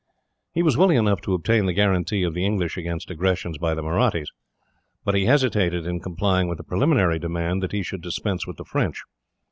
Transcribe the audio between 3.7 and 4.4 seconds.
the Mahrattis,